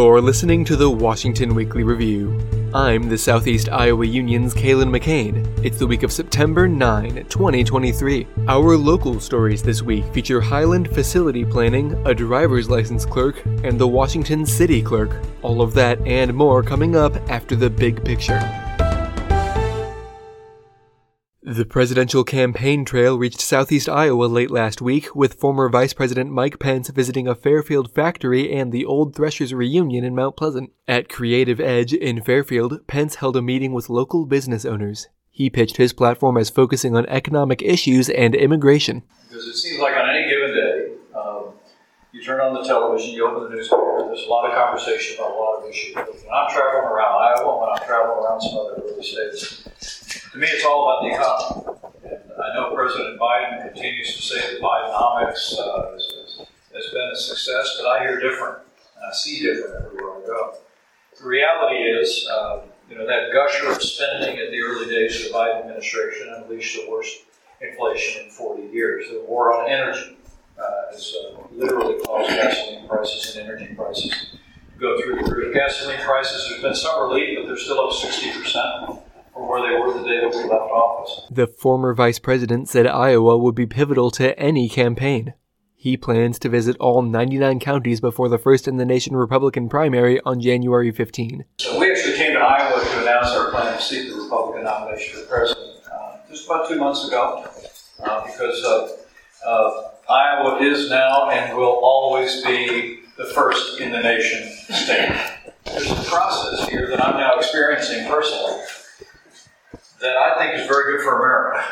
You're 0.00 0.22
listening 0.22 0.64
to 0.64 0.76
the 0.76 0.90
Washington 0.90 1.54
Weekly 1.54 1.82
Review. 1.82 2.40
I'm 2.72 3.10
the 3.10 3.18
Southeast 3.18 3.68
Iowa 3.68 4.06
Union's 4.06 4.54
Kalen 4.54 4.88
McCain. 4.88 5.46
It's 5.62 5.78
the 5.78 5.86
week 5.86 6.04
of 6.04 6.10
September 6.10 6.66
9, 6.66 7.26
2023. 7.28 8.26
Our 8.48 8.78
local 8.78 9.20
stories 9.20 9.62
this 9.62 9.82
week 9.82 10.06
feature 10.14 10.40
Highland 10.40 10.88
facility 10.94 11.44
planning, 11.44 11.92
a 12.06 12.14
driver's 12.14 12.70
license 12.70 13.04
clerk, 13.04 13.44
and 13.62 13.78
the 13.78 13.86
Washington 13.86 14.46
city 14.46 14.80
clerk. 14.80 15.20
All 15.42 15.60
of 15.60 15.74
that 15.74 16.00
and 16.06 16.32
more 16.32 16.62
coming 16.62 16.96
up 16.96 17.14
after 17.28 17.54
the 17.54 17.68
big 17.68 18.02
picture. 18.02 18.69
The 21.50 21.64
presidential 21.64 22.22
campaign 22.22 22.84
trail 22.84 23.18
reached 23.18 23.40
southeast 23.40 23.88
Iowa 23.88 24.26
late 24.26 24.52
last 24.52 24.80
week, 24.80 25.16
with 25.16 25.34
former 25.34 25.68
Vice 25.68 25.92
President 25.92 26.30
Mike 26.30 26.60
Pence 26.60 26.90
visiting 26.90 27.26
a 27.26 27.34
Fairfield 27.34 27.92
factory 27.92 28.52
and 28.54 28.70
the 28.70 28.84
Old 28.84 29.16
Threshers 29.16 29.52
reunion 29.52 30.04
in 30.04 30.14
Mount 30.14 30.36
Pleasant. 30.36 30.70
At 30.86 31.08
Creative 31.08 31.58
Edge 31.58 31.92
in 31.92 32.22
Fairfield, 32.22 32.86
Pence 32.86 33.16
held 33.16 33.36
a 33.36 33.42
meeting 33.42 33.72
with 33.72 33.90
local 33.90 34.26
business 34.26 34.64
owners. 34.64 35.08
He 35.32 35.50
pitched 35.50 35.76
his 35.76 35.92
platform 35.92 36.36
as 36.36 36.50
focusing 36.50 36.94
on 36.94 37.04
economic 37.06 37.62
issues 37.62 38.08
and 38.08 38.36
immigration. 38.36 39.02
Because 39.28 39.46
it 39.46 39.56
seems 39.56 39.80
like 39.80 39.96
on 39.96 40.08
any 40.08 40.28
given 40.28 40.54
day, 40.54 40.92
um, 41.18 41.46
you 42.12 42.22
turn 42.22 42.40
on 42.40 42.54
the 42.54 42.62
television, 42.62 43.12
you 43.12 43.26
open 43.26 43.50
the 43.50 43.56
newspaper, 43.56 44.04
there's 44.06 44.24
a 44.24 44.30
lot 44.30 44.48
of 44.48 44.54
conversation 44.54 45.16
about 45.18 45.32
a 45.32 45.34
lot 45.34 45.64
of 45.64 45.68
issues. 45.68 45.96
When 45.96 46.32
I'm 46.32 46.48
traveling 46.48 46.84
around 46.84 47.40
Iowa, 47.40 47.58
when 47.58 47.70
I'm 47.70 47.84
traveling 47.84 48.24
around 48.24 48.40
some 48.40 48.56
other 48.56 49.02
states, 49.02 50.19
to 50.32 50.38
me, 50.38 50.46
it's 50.46 50.64
all 50.64 50.84
about 50.84 51.02
the 51.02 51.14
economy. 51.14 51.78
And 52.04 52.42
I 52.42 52.54
know 52.54 52.74
President 52.74 53.18
Biden 53.18 53.72
continues 53.72 54.14
to 54.16 54.22
say 54.22 54.40
that 54.40 54.62
Bidenomics 54.62 55.58
uh, 55.58 55.92
has, 55.92 56.46
has 56.72 56.92
been 56.92 57.10
a 57.12 57.16
success, 57.16 57.80
but 57.80 57.88
I 57.88 58.00
hear 58.00 58.20
different, 58.20 58.58
and 58.96 59.04
I 59.10 59.14
see 59.14 59.40
different 59.40 59.86
everywhere 59.86 60.22
I 60.22 60.26
go. 60.26 60.54
The 61.20 61.26
reality 61.26 61.76
is, 61.82 62.28
uh, 62.30 62.60
you 62.88 62.96
know, 62.96 63.06
that 63.06 63.32
gusher 63.32 63.70
of 63.70 63.82
spending 63.82 64.38
at 64.38 64.50
the 64.50 64.60
early 64.60 64.86
days 64.86 65.16
of 65.16 65.32
the 65.32 65.38
Biden 65.38 65.60
administration 65.60 66.32
unleashed 66.36 66.76
the 66.76 66.90
worst 66.90 67.16
inflation 67.60 68.24
in 68.24 68.30
40 68.30 68.72
years. 68.72 69.10
The 69.10 69.24
war 69.26 69.52
on 69.52 69.68
energy 69.68 70.16
uh, 70.58 70.92
has 70.92 71.14
uh, 71.24 71.40
literally 71.52 71.98
caused 72.04 72.30
gasoline 72.30 72.88
prices 72.88 73.36
and 73.36 73.48
energy 73.48 73.74
prices 73.74 74.10
to 74.12 74.78
go 74.78 75.00
through 75.02 75.22
the 75.22 75.30
roof. 75.30 75.54
Gasoline 75.54 76.00
prices, 76.00 76.48
there's 76.48 76.62
been 76.62 76.74
some 76.74 77.02
relief, 77.02 77.38
but 77.38 77.48
they're 77.48 77.58
still 77.58 77.80
up 77.80 77.92
60 77.92 78.32
percent 78.40 79.00
from 79.40 79.48
where 79.48 79.62
they 79.62 79.78
were 79.78 79.92
the 79.94 80.06
day 80.06 80.20
that 80.20 80.36
we 80.36 80.42
left 80.50 80.70
office. 80.70 81.22
The 81.30 81.46
former 81.46 81.94
vice 81.94 82.18
president 82.18 82.68
said 82.68 82.86
Iowa 82.86 83.38
would 83.38 83.54
be 83.54 83.66
pivotal 83.66 84.10
to 84.12 84.38
any 84.38 84.68
campaign. 84.68 85.34
He 85.74 85.96
plans 85.96 86.38
to 86.40 86.50
visit 86.50 86.76
all 86.78 87.00
99 87.00 87.58
counties 87.58 88.02
before 88.02 88.28
the 88.28 88.36
first 88.36 88.68
in 88.68 88.76
the 88.76 88.84
nation 88.84 89.16
Republican 89.16 89.70
primary 89.70 90.20
on 90.26 90.40
January 90.40 90.92
15. 90.92 91.44
So 91.58 91.78
we 91.78 91.90
actually 91.90 92.18
came 92.18 92.34
to 92.34 92.38
Iowa 92.38 92.84
to 92.84 93.02
announce 93.02 93.28
our 93.28 93.50
plan 93.50 93.78
to 93.78 93.82
seek 93.82 94.10
the 94.10 94.16
Republican 94.16 94.64
nomination 94.64 95.20
for 95.20 95.26
president 95.26 95.68
uh, 95.90 96.16
just 96.28 96.44
about 96.44 96.68
two 96.68 96.76
months 96.76 97.08
ago 97.08 97.48
uh, 98.04 98.26
because 98.26 98.62
uh, 99.46 99.82
Iowa 100.10 100.60
is 100.60 100.90
now 100.90 101.30
and 101.30 101.56
will 101.56 101.80
always 101.82 102.44
be 102.44 103.00
the 103.16 103.24
first 103.26 103.80
in 103.80 103.90
the 103.90 104.00
nation 104.00 104.52
state. 104.74 105.18
There's 105.64 105.90
a 105.90 106.10
process 106.10 106.68
here 106.68 106.88
that 106.90 107.02
I'm 107.02 107.16
now 107.16 107.38
experiencing 107.38 108.06
personally 108.06 108.59
that 110.00 110.16
I 110.16 110.38
think 110.38 110.60
is 110.60 110.66
very 110.66 110.96
good 110.96 111.04
for 111.04 111.18
America. 111.18 111.62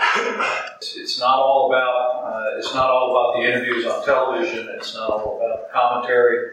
it's, 0.81 1.19
not 1.19 1.39
all 1.39 1.71
about 1.71 2.25
uh, 2.25 2.59
it's 2.59 2.75
not 2.75 2.91
all 2.91 3.11
about 3.11 3.41
the 3.41 3.49
interviews 3.49 3.87
on 3.87 4.05
television. 4.05 4.69
It's 4.77 4.95
not 4.95 5.11
all 5.11 5.39
about 5.39 5.67
the 5.67 5.73
commentary 5.73 6.51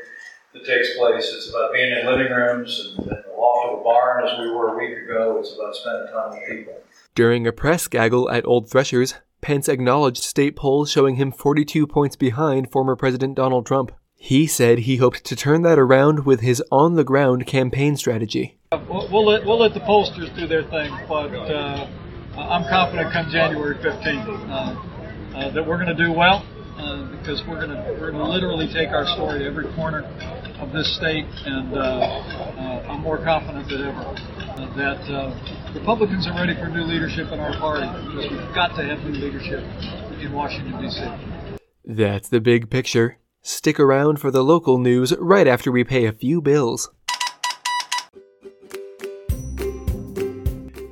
that 0.53 0.65
takes 0.65 0.97
place. 0.97 1.31
It's 1.33 1.49
about 1.49 1.73
being 1.73 1.91
in 1.91 2.05
living 2.05 2.31
rooms 2.31 2.95
and, 2.97 3.07
in 3.07 3.23
the 3.27 3.35
loft 3.37 3.69
of 3.69 3.79
a 3.79 3.83
barn, 3.83 4.25
as 4.25 4.39
we 4.39 4.49
were 4.49 4.73
a 4.73 4.77
week 4.77 4.97
ago. 5.03 5.37
It's 5.39 5.53
about 5.53 5.75
spending 5.75 6.13
time 6.13 6.29
with 6.31 6.49
people. 6.49 6.81
During 7.13 7.45
a 7.45 7.51
press 7.51 7.87
gaggle 7.87 8.29
at 8.29 8.45
Old 8.45 8.69
Threshers, 8.69 9.15
Pence 9.41 9.69
acknowledged 9.69 10.23
state 10.23 10.55
polls 10.55 10.89
showing 10.89 11.15
him 11.15 11.31
42 11.31 11.85
points 11.87 12.15
behind 12.15 12.71
former 12.71 12.95
President 12.95 13.35
Donald 13.35 13.65
Trump. 13.65 13.91
He 14.15 14.47
said 14.47 14.79
he 14.79 14.97
hoped 14.97 15.23
to 15.25 15.35
turn 15.35 15.61
that 15.61 15.77
around 15.77 16.25
with 16.25 16.39
his 16.39 16.63
on 16.71 16.95
the 16.95 17.03
ground 17.03 17.45
campaign 17.45 17.95
strategy. 17.95 18.57
We'll 18.89 19.25
let, 19.25 19.45
we'll 19.45 19.59
let 19.59 19.73
the 19.73 19.79
pollsters 19.81 20.35
do 20.35 20.47
their 20.47 20.63
thing, 20.63 20.91
but 21.07 21.31
uh, 21.31 21.87
I'm 22.37 22.63
confident 22.67 23.13
come 23.13 23.29
January 23.31 23.75
15th 23.75 24.27
uh, 24.27 25.37
uh, 25.37 25.51
that 25.51 25.65
we're 25.65 25.77
going 25.77 25.95
to 25.95 26.05
do 26.05 26.11
well 26.11 26.45
uh, 26.77 27.09
because 27.17 27.41
we're 27.47 27.65
going 27.65 27.69
to 27.71 27.97
we're 27.99 28.11
going 28.11 28.23
to 28.23 28.29
literally 28.29 28.67
take 28.67 28.89
our 28.89 29.05
story 29.15 29.39
to 29.39 29.45
every 29.45 29.71
corner 29.75 30.03
of 30.59 30.71
this 30.71 30.95
state, 30.97 31.25
and 31.45 31.73
uh, 31.73 31.79
uh, 31.79 32.91
I'm 32.91 33.01
more 33.01 33.17
confident 33.17 33.69
than 33.69 33.83
ever 33.83 34.03
that 34.75 35.73
Republicans 35.73 36.27
are 36.27 36.33
ready 36.33 36.55
for 36.55 36.67
new 36.67 36.83
leadership 36.83 37.31
in 37.31 37.39
our 37.39 37.57
party 37.59 37.87
because 38.07 38.31
we've 38.31 38.55
got 38.55 38.75
to 38.75 38.83
have 38.83 38.99
new 39.03 39.15
leadership 39.15 39.63
in 40.19 40.33
Washington 40.33 40.81
D.C. 40.81 41.57
That's 41.85 42.29
the 42.29 42.41
big 42.41 42.69
picture. 42.69 43.19
Stick 43.41 43.79
around 43.79 44.19
for 44.19 44.31
the 44.31 44.43
local 44.43 44.77
news 44.77 45.13
right 45.19 45.47
after 45.47 45.71
we 45.71 45.83
pay 45.83 46.05
a 46.05 46.11
few 46.11 46.41
bills. 46.41 46.89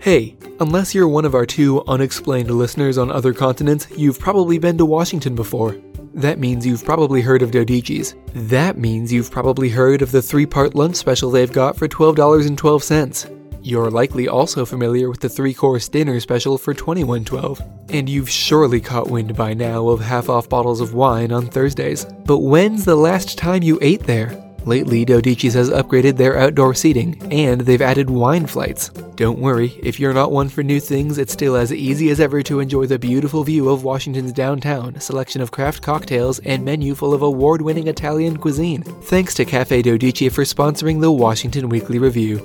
Hey, 0.03 0.36
unless 0.59 0.94
you're 0.94 1.08
one 1.08 1.24
of 1.24 1.34
our 1.34 1.46
two 1.46 1.81
unexplained 1.88 2.52
listeners 2.52 2.97
on 2.97 3.09
other 3.09 3.31
continents, 3.31 3.88
you've 3.96 4.19
probably 4.19 4.58
been 4.58 4.78
to 4.80 4.86
Washington 4.86 5.34
before. 5.34 5.78
That 6.14 6.40
means 6.40 6.66
you've 6.66 6.84
probably 6.84 7.22
heard 7.22 7.41
of 7.41 7.52
Dodici's. 7.52 8.13
That 8.34 8.78
means 8.78 9.13
you've 9.13 9.31
probably 9.31 9.69
heard 9.69 10.02
of 10.02 10.12
the 10.12 10.22
three 10.22 10.46
part 10.46 10.75
lunch 10.75 10.97
special 10.97 11.31
they've 11.31 11.50
got 11.50 11.78
for 11.78 11.88
$12.12. 11.88 13.62
You're 13.63 13.90
likely 13.90 14.28
also 14.28 14.66
familiar 14.66 15.09
with 15.09 15.22
the 15.22 15.30
three 15.30 15.53
course 15.53 15.88
dinner 15.88 16.19
special 16.19 16.58
for 16.58 16.74
$21.12. 16.74 17.94
And 17.94 18.09
you've 18.09 18.30
surely 18.30 18.81
caught 18.81 19.09
wind 19.09 19.38
by 19.38 19.53
now 19.53 19.88
of 19.88 20.02
half 20.02 20.28
off 20.28 20.50
bottles 20.50 20.81
of 20.81 20.94
wine 20.94 21.31
on 21.31 21.46
Thursdays. 21.47 22.03
But 22.25 22.40
when's 22.40 22.84
the 22.84 22.97
last 22.97 23.38
time 23.38 23.63
you 23.63 23.80
ate 23.81 24.03
there? 24.03 24.43
Lately, 24.66 25.06
Dodici's 25.06 25.56
has 25.56 25.69
upgraded 25.69 26.16
their 26.16 26.38
outdoor 26.38 26.74
seating, 26.74 27.22
and 27.31 27.62
they've 27.62 27.81
added 27.81 28.09
wine 28.09 28.47
flights. 28.47 28.90
Don't 29.16 29.40
worry, 29.40 29.78
if 29.84 30.00
you're 30.00 30.13
not 30.13 30.31
one 30.31 30.47
for 30.47 30.63
new 30.63 30.79
things, 30.79 31.18
it's 31.18 31.34
still 31.34 31.57
as 31.57 31.74
easy 31.74 32.09
as 32.12 32.22
ever 32.22 32.41
to 32.44 32.62
enjoy 32.62 32.85
the 32.85 32.97
beautiful 32.97 33.44
view 33.44 33.68
of 33.68 33.84
Washington's 33.84 34.31
downtown, 34.31 34.97
selection 35.01 35.41
of 35.41 35.51
craft 35.51 35.84
cocktails, 35.84 36.40
and 36.40 36.63
menu 36.63 36.96
full 36.96 37.13
of 37.13 37.22
award 37.22 37.62
winning 37.62 37.88
Italian 37.88 38.38
cuisine. 38.38 38.84
Thanks 38.84 39.34
to 39.35 39.44
Cafe 39.44 39.84
Dodici 39.84 40.31
for 40.31 40.44
sponsoring 40.44 41.01
the 41.01 41.12
Washington 41.12 41.68
Weekly 41.68 42.00
Review. 42.00 42.40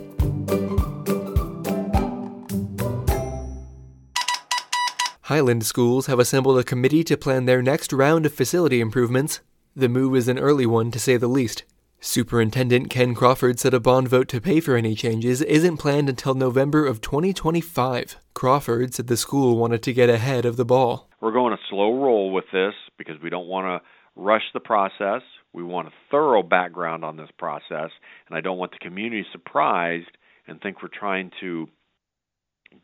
Highland 5.23 5.65
schools 5.65 6.07
have 6.07 6.19
assembled 6.19 6.59
a 6.59 6.65
committee 6.65 7.05
to 7.05 7.17
plan 7.17 7.45
their 7.45 7.63
next 7.63 7.93
round 7.93 8.27
of 8.27 8.35
facility 8.35 8.81
improvements. 8.81 9.41
The 9.77 9.89
move 9.89 10.17
is 10.17 10.27
an 10.27 10.39
early 10.39 10.67
one, 10.67 10.91
to 10.91 10.99
say 10.99 11.17
the 11.17 11.29
least. 11.29 11.65
Superintendent 12.01 12.91
Ken 12.91 13.13
Crawford 13.13 13.59
said 13.59 13.75
a 13.75 13.81
bond 13.81 14.07
vote 14.07 14.29
to 14.29 14.41
pay 14.41 14.61
for 14.61 14.77
any 14.77 14.95
changes 14.95 15.43
isn't 15.43 15.79
planned 15.79 16.09
until 16.09 16.33
November 16.33 16.87
of 16.87 17.01
2025. 17.01 18.17
Crawford 18.35 18.95
said 18.95 19.09
the 19.09 19.17
school 19.17 19.57
wanted 19.57 19.83
to 19.83 19.93
get 19.93 20.09
ahead 20.09 20.45
of 20.45 20.57
the 20.57 20.65
ball. 20.65 21.09
We're 21.21 21.33
going 21.33 21.53
a 21.53 21.59
slow 21.69 22.01
roll 22.01 22.33
with 22.33 22.45
this 22.53 22.75
because 22.99 23.17
we 23.21 23.31
don't 23.31 23.49
want 23.49 23.67
to 23.83 23.89
rush 24.15 24.45
the 24.55 24.61
process. 24.61 25.23
We 25.53 25.65
want 25.65 25.89
a 25.89 25.93
thorough 26.09 26.45
background 26.45 27.05
on 27.05 27.17
this 27.17 27.31
process, 27.37 27.91
and 28.29 28.37
I 28.37 28.43
don't 28.43 28.59
want 28.59 28.71
the 28.71 28.79
community 28.79 29.27
surprised 29.33 30.17
and 30.47 30.61
think 30.61 30.81
we're 30.83 30.97
trying 30.97 31.33
to 31.41 31.67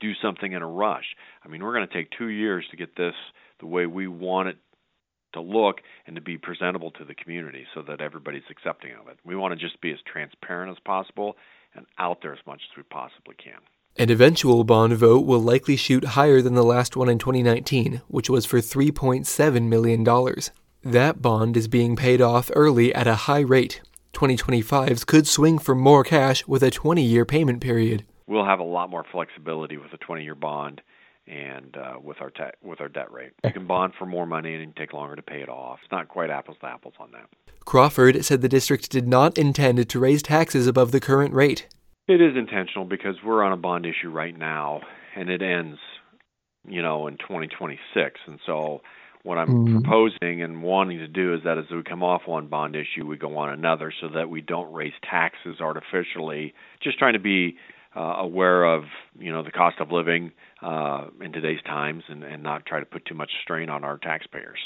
do 0.00 0.12
something 0.20 0.52
in 0.52 0.60
a 0.60 0.66
rush. 0.66 1.04
I 1.44 1.48
mean, 1.48 1.62
we're 1.62 1.74
going 1.74 1.86
to 1.86 1.94
take 1.94 2.08
two 2.18 2.30
years 2.30 2.64
to 2.72 2.76
get 2.76 2.96
this 2.96 3.14
the 3.60 3.66
way 3.66 3.86
we 3.86 4.08
want 4.08 4.48
it 4.48 4.56
to 5.34 5.40
look 5.40 5.80
and 6.06 6.16
to 6.16 6.22
be 6.22 6.38
presentable 6.38 6.90
to 6.92 7.04
the 7.04 7.14
community 7.14 7.66
so 7.74 7.82
that 7.82 8.00
everybody's 8.00 8.42
accepting 8.50 8.92
of 9.00 9.08
it. 9.08 9.18
We 9.24 9.36
want 9.36 9.52
to 9.52 9.66
just 9.66 9.80
be 9.80 9.92
as 9.92 9.98
transparent 10.10 10.70
as 10.72 10.78
possible 10.84 11.36
and 11.74 11.86
out 11.98 12.22
there 12.22 12.32
as 12.32 12.40
much 12.46 12.62
as 12.70 12.76
we 12.76 12.82
possibly 12.84 13.34
can. 13.36 13.60
An 13.96 14.10
eventual 14.10 14.64
bond 14.64 14.94
vote 14.94 15.24
will 15.24 15.40
likely 15.40 15.76
shoot 15.76 16.04
higher 16.04 16.42
than 16.42 16.54
the 16.54 16.64
last 16.64 16.96
one 16.96 17.08
in 17.08 17.18
2019, 17.18 18.02
which 18.08 18.28
was 18.28 18.44
for 18.44 18.58
$3.7 18.58 19.68
million. 19.68 20.04
That 20.82 21.22
bond 21.22 21.56
is 21.56 21.68
being 21.68 21.94
paid 21.94 22.20
off 22.20 22.50
early 22.54 22.92
at 22.94 23.06
a 23.06 23.14
high 23.14 23.40
rate. 23.40 23.82
2025s 24.14 25.06
could 25.06 25.26
swing 25.26 25.58
for 25.58 25.74
more 25.74 26.02
cash 26.02 26.46
with 26.46 26.62
a 26.62 26.70
20 26.70 27.02
year 27.02 27.24
payment 27.24 27.60
period 27.60 28.04
we'll 28.26 28.44
have 28.44 28.60
a 28.60 28.64
lot 28.64 28.90
more 28.90 29.04
flexibility 29.10 29.76
with 29.76 29.92
a 29.92 29.98
20-year 29.98 30.34
bond 30.34 30.80
and 31.26 31.76
uh, 31.76 31.94
with 32.02 32.20
our 32.20 32.30
te- 32.30 32.56
with 32.62 32.80
our 32.80 32.88
debt 32.88 33.10
rate. 33.10 33.32
You 33.44 33.52
can 33.52 33.66
bond 33.66 33.94
for 33.98 34.06
more 34.06 34.26
money 34.26 34.54
and 34.54 34.62
it 34.62 34.76
take 34.76 34.92
longer 34.92 35.16
to 35.16 35.22
pay 35.22 35.40
it 35.40 35.48
off. 35.48 35.78
It's 35.82 35.92
not 35.92 36.08
quite 36.08 36.30
apples 36.30 36.56
to 36.60 36.66
apples 36.66 36.94
on 36.98 37.10
that. 37.12 37.28
Crawford 37.64 38.24
said 38.24 38.42
the 38.42 38.48
district 38.48 38.90
did 38.90 39.08
not 39.08 39.38
intend 39.38 39.88
to 39.88 39.98
raise 39.98 40.22
taxes 40.22 40.66
above 40.66 40.92
the 40.92 41.00
current 41.00 41.32
rate. 41.32 41.66
It 42.06 42.20
is 42.20 42.36
intentional 42.36 42.84
because 42.84 43.16
we're 43.24 43.42
on 43.42 43.52
a 43.52 43.56
bond 43.56 43.86
issue 43.86 44.10
right 44.10 44.36
now, 44.36 44.82
and 45.16 45.30
it 45.30 45.40
ends, 45.40 45.78
you 46.68 46.82
know, 46.82 47.06
in 47.06 47.16
2026, 47.16 48.20
and 48.26 48.38
so 48.44 48.82
what 49.22 49.38
I'm 49.38 49.48
mm-hmm. 49.48 49.80
proposing 49.80 50.42
and 50.42 50.62
wanting 50.62 50.98
to 50.98 51.08
do 51.08 51.32
is 51.32 51.40
that 51.44 51.56
as 51.56 51.64
we 51.70 51.82
come 51.82 52.02
off 52.02 52.22
one 52.26 52.46
bond 52.46 52.76
issue, 52.76 53.06
we 53.06 53.16
go 53.16 53.38
on 53.38 53.48
another 53.48 53.90
so 53.98 54.10
that 54.10 54.28
we 54.28 54.42
don't 54.42 54.70
raise 54.72 54.92
taxes 55.02 55.62
artificially. 55.62 56.52
Just 56.82 56.98
trying 56.98 57.14
to 57.14 57.18
be 57.18 57.56
uh, 57.96 58.16
aware 58.18 58.64
of 58.64 58.84
you 59.18 59.32
know 59.32 59.42
the 59.42 59.50
cost 59.50 59.78
of 59.80 59.90
living 59.90 60.32
uh, 60.62 61.06
in 61.20 61.32
today's 61.32 61.60
times 61.64 62.04
and, 62.08 62.24
and 62.24 62.42
not 62.42 62.66
try 62.66 62.80
to 62.80 62.86
put 62.86 63.04
too 63.04 63.14
much 63.14 63.30
strain 63.42 63.68
on 63.68 63.84
our 63.84 63.98
taxpayers. 63.98 64.58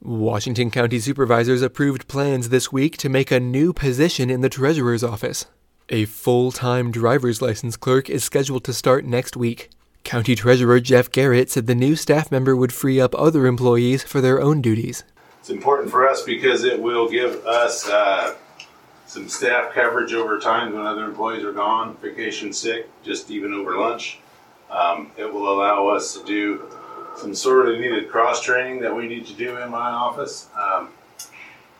Washington 0.00 0.70
County 0.70 0.98
supervisors 0.98 1.62
approved 1.62 2.08
plans 2.08 2.48
this 2.48 2.72
week 2.72 2.96
to 2.96 3.08
make 3.08 3.30
a 3.30 3.38
new 3.38 3.72
position 3.72 4.30
in 4.30 4.40
the 4.40 4.48
treasurer's 4.48 5.04
office. 5.04 5.46
A 5.88 6.06
full 6.06 6.50
time 6.50 6.90
driver's 6.90 7.40
license 7.40 7.76
clerk 7.76 8.10
is 8.10 8.24
scheduled 8.24 8.64
to 8.64 8.72
start 8.72 9.04
next 9.04 9.36
week. 9.36 9.70
County 10.04 10.34
Treasurer 10.34 10.80
Jeff 10.80 11.10
Garrett 11.10 11.50
said 11.50 11.68
the 11.68 11.74
new 11.76 11.94
staff 11.94 12.32
member 12.32 12.56
would 12.56 12.72
free 12.72 13.00
up 13.00 13.14
other 13.14 13.46
employees 13.46 14.02
for 14.02 14.20
their 14.20 14.42
own 14.42 14.60
duties. 14.60 15.04
It's 15.38 15.50
important 15.50 15.90
for 15.90 16.08
us 16.08 16.22
because 16.22 16.64
it 16.64 16.80
will 16.80 17.08
give 17.08 17.44
us 17.46 17.88
uh, 17.88 18.34
some 19.12 19.28
staff 19.28 19.74
coverage 19.74 20.14
over 20.14 20.40
time 20.40 20.72
when 20.72 20.86
other 20.86 21.04
employees 21.04 21.44
are 21.44 21.52
gone, 21.52 21.94
vacation, 21.98 22.50
sick, 22.50 22.88
just 23.02 23.30
even 23.30 23.52
over 23.52 23.76
lunch. 23.78 24.18
Um, 24.70 25.12
it 25.18 25.30
will 25.30 25.52
allow 25.52 25.88
us 25.88 26.14
to 26.14 26.24
do 26.24 26.62
some 27.18 27.34
sort 27.34 27.68
of 27.68 27.78
needed 27.78 28.08
cross 28.08 28.40
training 28.40 28.80
that 28.80 28.96
we 28.96 29.06
need 29.06 29.26
to 29.26 29.34
do 29.34 29.58
in 29.58 29.70
my 29.70 29.90
office. 29.90 30.48
Um, 30.58 30.88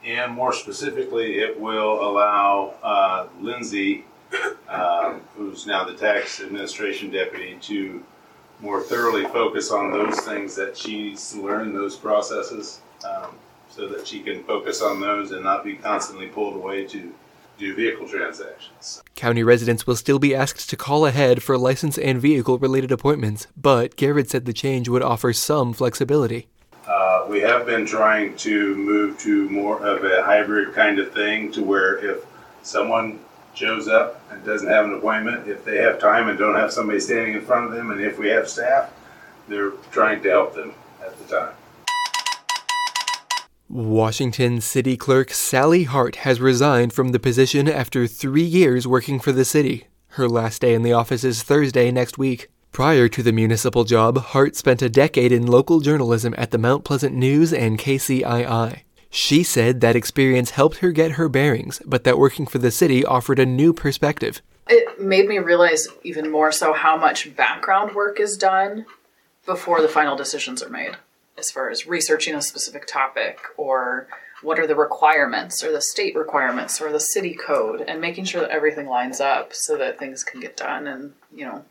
and 0.05 0.31
more 0.31 0.53
specifically, 0.53 1.39
it 1.39 1.59
will 1.59 2.07
allow 2.07 2.75
uh, 2.83 3.29
Lindsay, 3.41 4.05
um, 4.69 5.23
who's 5.35 5.67
now 5.67 5.85
the 5.85 5.95
tax 5.95 6.43
administration 6.43 7.11
deputy, 7.11 7.57
to 7.63 8.05
more 8.61 8.83
thoroughly 8.83 9.25
focus 9.25 9.71
on 9.71 9.91
those 9.91 10.21
things 10.21 10.55
that 10.57 10.77
she 10.77 11.05
needs 11.05 11.33
to 11.33 11.41
learn, 11.41 11.73
those 11.73 11.97
processes, 11.97 12.83
um, 13.09 13.31
so 13.71 13.89
that 13.89 14.07
she 14.07 14.21
can 14.21 14.45
focus 14.45 14.83
on 14.83 15.01
those 15.01 15.31
and 15.31 15.43
not 15.43 15.65
be 15.65 15.77
constantly 15.77 16.27
pulled 16.27 16.57
away 16.57 16.85
to 16.85 17.11
do 17.63 17.75
vehicle 17.75 18.09
transactions. 18.09 19.03
County 19.15 19.43
residents 19.43 19.87
will 19.87 19.97
still 19.97 20.19
be 20.19 20.35
asked 20.35 20.69
to 20.69 20.77
call 20.77 21.07
ahead 21.07 21.43
for 21.43 21.57
license 21.57 21.97
and 21.97 22.21
vehicle 22.21 22.59
related 22.59 22.91
appointments, 22.91 23.47
but 23.57 23.97
Garrett 23.97 24.29
said 24.29 24.45
the 24.45 24.53
change 24.53 24.89
would 24.89 25.03
offer 25.03 25.33
some 25.33 25.73
flexibility. 25.73 26.49
Uh, 26.87 27.25
we 27.29 27.41
have 27.41 27.65
been 27.65 27.87
trying 27.87 28.37
to 28.37 28.75
move 28.75 29.19
to 29.21 29.49
more 29.49 29.81
of 29.87 30.03
a 30.05 30.23
hybrid 30.25 30.75
kind 30.75 30.99
of 30.99 31.13
thing 31.13 31.53
to 31.53 31.63
where 31.63 32.05
if 32.05 32.25
someone 32.63 33.21
shows 33.55 33.87
up 33.87 34.21
and 34.33 34.45
doesn't 34.45 34.69
have 34.69 34.85
an 34.85 34.95
appointment, 34.95 35.47
if 35.47 35.65
they 35.65 35.77
have 35.77 36.01
time 36.01 36.29
and 36.29 36.39
don't 36.39 36.57
have 36.57 36.73
somebody 36.73 36.99
standing 36.99 37.35
in 37.35 37.41
front 37.41 37.67
of 37.67 37.73
them, 37.73 37.93
and 37.93 38.01
if 38.01 38.19
we 38.19 38.29
have 38.29 38.49
staff, 38.49 38.93
they're 39.47 39.71
trying 39.93 40.21
to 40.23 40.29
help 40.29 40.55
them 40.55 40.75
at 41.05 41.17
the 41.19 41.25
time. 41.37 41.55
Washington 43.73 44.61
City 44.61 44.99
Clerk 44.99 45.31
Sally 45.31 45.85
Hart 45.85 46.17
has 46.17 46.43
resigned 46.43 46.93
from 46.93 47.13
the 47.13 47.19
position 47.19 47.67
after 47.67 48.07
three 48.07 48.43
years 48.43 48.87
working 48.87 49.19
for 49.19 49.33
the 49.33 49.47
city. 49.47 49.87
Her 50.09 50.29
last 50.29 50.61
day 50.61 50.75
in 50.75 50.83
the 50.83 50.93
office 50.93 51.25
is 51.25 51.43
Thursday 51.43 51.91
next 51.91 52.19
week. 52.19 52.51
Prior 52.71 53.09
to 53.09 53.23
the 53.23 53.33
municipal 53.33 53.85
job, 53.85 54.19
Hart 54.19 54.57
spent 54.57 54.83
a 54.83 54.91
decade 54.91 55.33
in 55.33 55.47
local 55.47 55.81
journalism 55.81 56.35
at 56.37 56.51
the 56.51 56.59
Mount 56.59 56.85
Pleasant 56.85 57.15
News 57.15 57.51
and 57.51 57.79
KCII. 57.79 58.83
She 59.09 59.43
said 59.43 59.81
that 59.81 59.97
experience 59.97 60.51
helped 60.51 60.79
her 60.79 60.93
get 60.93 61.13
her 61.13 61.31
bearings, 61.31 61.81
but 61.87 62.05
that 62.05 62.19
working 62.19 62.45
for 62.45 62.59
the 62.59 62.71
city 62.71 63.03
offered 63.03 63.39
a 63.39 63.47
new 63.47 63.73
perspective. 63.73 64.43
It 64.69 65.01
made 65.01 65.27
me 65.29 65.39
realize 65.39 65.89
even 66.03 66.31
more 66.31 66.53
so 66.53 66.75
how 66.75 66.99
much 66.99 67.35
background 67.35 67.95
work 67.95 68.21
is 68.21 68.37
done 68.37 68.85
before 69.47 69.81
the 69.81 69.89
final 69.89 70.15
decisions 70.15 70.63
are 70.63 70.69
made 70.69 70.99
as 71.39 71.51
far 71.51 71.71
as 71.71 71.87
researching 71.87 72.35
a 72.35 72.43
specific 72.43 72.87
topic 72.87 73.39
or 73.57 74.07
what 74.43 74.59
are 74.59 74.67
the 74.67 74.77
requirements 74.77 75.63
or 75.63 75.73
the 75.73 75.81
state 75.81 76.15
requirements 76.17 76.81
or 76.81 76.91
the 76.91 77.01
city 77.01 77.35
code 77.35 77.81
and 77.81 78.01
making 78.01 78.25
sure 78.25 78.41
that 78.41 78.51
everything 78.51 78.87
lines 78.87 79.21
up 79.21 79.53
so 79.53 79.77
that 79.77 79.99
things 79.99 80.25
can 80.25 80.41
get 80.41 80.57
done 80.57 80.87
and 80.87 81.13
you 81.33 81.45
know 81.45 81.65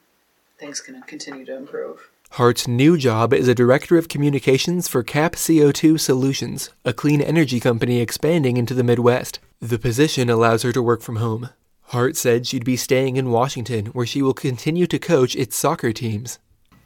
things 0.58 0.80
can 0.80 1.02
continue 1.04 1.46
to 1.46 1.56
improve 1.56 2.10
Hart's 2.36 2.66
new 2.66 2.98
job 2.98 3.34
is 3.34 3.50
a 3.50 3.54
director 3.54 3.98
of 3.98 4.08
communications 4.08 4.88
for 4.88 5.04
CAP 5.04 5.34
CO2 5.34 6.00
Solutions, 6.00 6.70
a 6.86 6.94
clean 6.94 7.20
energy 7.20 7.60
company 7.60 8.00
expanding 8.00 8.56
into 8.56 8.74
the 8.74 8.86
Midwest. 8.86 9.40
The 9.60 9.78
position 9.78 10.30
allows 10.30 10.64
her 10.64 10.72
to 10.72 10.82
work 10.82 11.02
from 11.02 11.18
home. 11.18 11.50
Hart 11.88 12.16
said 12.16 12.48
she'd 12.48 12.64
be 12.64 12.78
staying 12.78 13.18
in 13.18 13.32
Washington, 13.32 13.88
where 13.88 14.06
she 14.06 14.22
will 14.22 14.34
continue 14.34 14.88
to 14.88 14.98
coach 14.98 15.36
its 15.36 15.58
soccer 15.58 15.92
teams. 15.92 16.40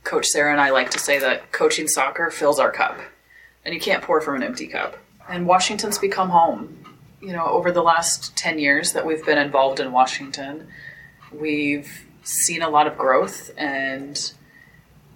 Coach 0.05 0.27
Sarah 0.27 0.51
and 0.51 0.61
I 0.61 0.69
like 0.69 0.91
to 0.91 0.99
say 0.99 1.19
that 1.19 1.51
coaching 1.51 1.87
soccer 1.87 2.29
fills 2.29 2.59
our 2.59 2.71
cup, 2.71 2.99
and 3.65 3.73
you 3.73 3.81
can't 3.81 4.03
pour 4.03 4.21
from 4.21 4.35
an 4.35 4.43
empty 4.43 4.67
cup. 4.67 4.97
And 5.27 5.47
Washington's 5.47 5.97
become 5.97 6.29
home. 6.29 6.77
You 7.19 7.33
know, 7.33 7.47
over 7.47 7.71
the 7.71 7.81
last 7.81 8.37
10 8.37 8.59
years 8.59 8.93
that 8.93 9.03
we've 9.03 9.25
been 9.25 9.39
involved 9.39 9.79
in 9.79 9.91
Washington, 9.91 10.67
we've 11.33 12.05
seen 12.21 12.61
a 12.61 12.69
lot 12.69 12.85
of 12.85 12.99
growth, 12.99 13.49
and 13.57 14.31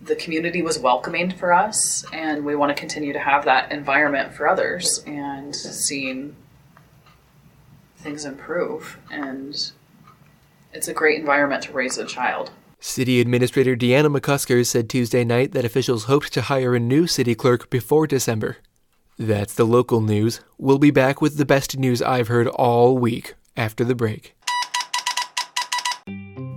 the 0.02 0.16
community 0.16 0.64
was 0.64 0.80
welcoming 0.80 1.30
for 1.30 1.54
us, 1.54 2.04
and 2.12 2.44
we 2.44 2.56
want 2.56 2.76
to 2.76 2.80
continue 2.80 3.14
to 3.14 3.20
have 3.20 3.46
that 3.46 3.72
environment 3.72 4.34
for 4.34 4.48
others 4.48 5.04
and 5.06 5.56
seeing 5.56 6.36
things 7.98 8.26
improve. 8.26 8.98
And 9.12 9.72
it's 10.74 10.88
a 10.88 10.94
great 10.94 11.20
environment 11.20 11.62
to 11.64 11.74
raise 11.74 12.00
a 12.00 12.06
child. 12.06 12.50
City 12.82 13.20
Administrator 13.20 13.76
Deanna 13.76 14.16
McCusker 14.16 14.66
said 14.66 14.90
Tuesday 14.90 15.26
night 15.26 15.52
that 15.52 15.66
officials 15.66 16.06
hoped 16.06 16.32
to 16.32 16.44
hire 16.44 16.76
a 16.76 16.80
new 16.80 17.08
city 17.08 17.36
clerk 17.36 17.70
before 17.70 18.08
December. 18.08 18.58
That's 19.18 19.54
the 19.54 19.66
local 19.66 20.00
news. 20.00 20.40
We'll 20.58 20.78
be 20.78 20.92
back 20.92 21.22
with 21.22 21.38
the 21.38 21.46
best 21.46 21.78
news 21.78 22.02
I've 22.02 22.30
heard 22.30 22.48
all 22.48 22.98
week 22.98 23.36
after 23.58 23.84
the 23.84 23.96
break. 23.96 24.34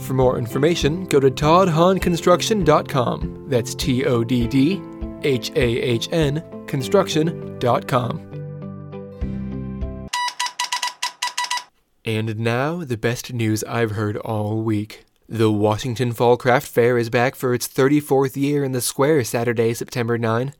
For 0.00 0.14
more 0.14 0.38
information, 0.38 1.04
go 1.06 1.20
to 1.20 1.30
toddhahnconstruction.com. 1.30 3.46
That's 3.48 3.74
T 3.74 4.04
O 4.04 4.24
D 4.24 4.46
D 4.46 4.82
H 5.22 5.50
A 5.50 5.80
H 5.80 6.08
N 6.12 6.42
construction.com. 6.66 8.30
And 12.06 12.38
now, 12.38 12.84
the 12.84 12.98
best 12.98 13.32
news 13.32 13.64
I've 13.64 13.92
heard 13.92 14.18
all 14.18 14.60
week. 14.60 15.06
The 15.26 15.50
Washington 15.50 16.12
Fall 16.12 16.36
Craft 16.36 16.68
Fair 16.68 16.98
is 16.98 17.08
back 17.08 17.34
for 17.34 17.54
its 17.54 17.66
34th 17.66 18.36
year 18.36 18.62
in 18.62 18.72
the 18.72 18.82
square 18.82 19.24
Saturday, 19.24 19.72
September 19.72 20.18
9. 20.18 20.52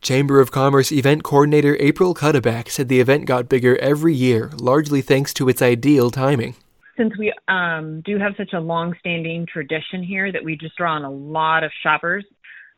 Chamber 0.00 0.40
of 0.40 0.50
Commerce 0.50 0.90
event 0.90 1.22
coordinator 1.22 1.76
April 1.78 2.14
Cuddeback 2.14 2.68
said 2.68 2.88
the 2.88 2.98
event 2.98 3.26
got 3.26 3.48
bigger 3.48 3.78
every 3.78 4.14
year, 4.14 4.50
largely 4.56 5.00
thanks 5.00 5.32
to 5.34 5.48
its 5.48 5.62
ideal 5.62 6.10
timing 6.10 6.56
since 6.98 7.16
we 7.16 7.32
um, 7.48 8.02
do 8.04 8.18
have 8.18 8.32
such 8.36 8.52
a 8.52 8.60
long-standing 8.60 9.46
tradition 9.50 10.02
here 10.02 10.30
that 10.32 10.44
we 10.44 10.56
just 10.56 10.76
draw 10.76 10.94
on 10.94 11.04
a 11.04 11.10
lot 11.10 11.64
of 11.64 11.70
shoppers, 11.82 12.24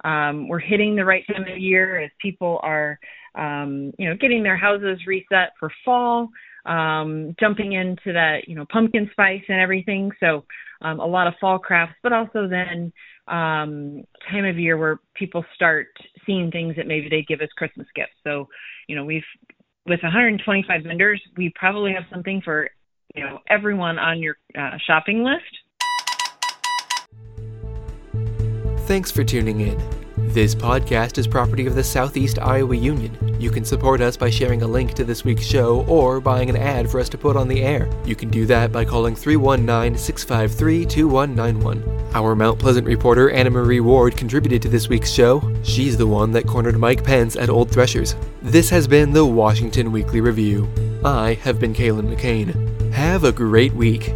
um, 0.05 0.49
we're 0.49 0.61
hitting 0.61 0.95
the 0.95 1.05
right 1.05 1.25
time 1.27 1.43
of 1.43 1.59
year 1.59 2.01
as 2.01 2.11
people 2.21 2.61
are, 2.63 2.99
um, 3.35 3.93
you 3.99 4.09
know, 4.09 4.17
getting 4.21 4.43
their 4.43 4.57
houses 4.57 4.99
reset 5.07 5.53
for 5.59 5.71
fall, 5.85 6.29
um, 6.67 7.35
jumping 7.41 7.73
into 7.73 8.13
that, 8.13 8.47
you 8.47 8.55
know, 8.55 8.67
pumpkin 8.71 9.09
spice 9.13 9.43
and 9.49 9.61
everything. 9.61 10.11
So 10.21 10.45
um, 10.83 11.01
a 11.01 11.07
lot 11.07 11.27
of 11.27 11.35
fall 11.41 11.59
crafts, 11.59 11.97
but 12.03 12.13
also 12.13 12.49
then 12.49 12.93
um, 13.29 14.05
time 14.31 14.45
of 14.45 14.59
year 14.59 14.77
where 14.77 15.01
people 15.15 15.45
start 15.55 15.89
seeing 16.27 16.51
things 16.51 16.77
that 16.77 16.87
maybe 16.87 17.09
they 17.09 17.23
give 17.23 17.41
as 17.41 17.49
Christmas 17.57 17.87
gifts. 17.95 18.13
So, 18.25 18.49
you 18.89 18.97
know, 18.97 19.05
we've 19.05 19.23
with 19.87 20.03
125 20.03 20.83
vendors, 20.85 21.21
we 21.37 21.53
probably 21.57 21.93
have 21.93 22.05
something 22.13 22.43
for 22.45 22.69
you 23.15 23.25
know 23.25 23.41
everyone 23.49 23.99
on 23.99 24.21
your 24.21 24.37
uh, 24.59 24.77
shopping 24.87 25.25
list. 25.25 25.45
Thanks 28.87 29.11
for 29.11 29.23
tuning 29.23 29.61
in. 29.61 29.81
This 30.33 30.55
podcast 30.55 31.19
is 31.19 31.27
property 31.27 31.67
of 31.67 31.75
the 31.75 31.83
Southeast 31.83 32.39
Iowa 32.39 32.77
Union. 32.77 33.17
You 33.41 33.51
can 33.51 33.65
support 33.65 34.01
us 34.01 34.17
by 34.17 34.31
sharing 34.31 34.63
a 34.63 34.67
link 34.67 34.95
to 34.95 35.05
this 35.05 35.25
week's 35.25 35.45
show 35.45 35.85
or 35.87 36.21
buying 36.21 36.51
an 36.51 36.57
ad 36.57 36.91
for 36.91 37.01
us 37.01 37.09
to 37.09 37.19
put 37.19 37.37
on 37.37 37.49
the 37.49 37.63
air. 37.63 37.91
You 38.05 38.15
can 38.15 38.31
do 38.31 38.47
that 38.47 38.71
by 38.71 38.85
calling 38.85 39.17
319 39.17 39.99
653 39.99 40.87
2191. 40.87 42.15
Our 42.15 42.37
Mount 42.37 42.59
Pleasant 42.59 42.87
reporter 42.87 43.31
AnnaMarie 43.31 43.81
Ward 43.81 44.17
contributed 44.17 44.61
to 44.63 44.69
this 44.69 44.89
week's 44.89 45.11
show. 45.11 45.41
She's 45.63 45.97
the 45.97 46.07
one 46.07 46.33
that 46.33 46.47
cornered 46.47 46.79
Mike 46.79 47.03
Pence 47.03 47.35
at 47.37 47.51
Old 47.51 47.71
Threshers. 47.71 48.15
This 48.43 48.71
has 48.71 48.87
been 48.87 49.13
the 49.13 49.25
Washington 49.25 49.91
Weekly 49.91 50.21
Review. 50.21 50.69
I 51.05 51.35
have 51.43 51.59
been 51.59 51.75
Kalen 51.75 52.15
McCain. 52.15 52.70
Have 52.93 53.25
a 53.25 53.33
great 53.33 53.73
week. 53.73 54.13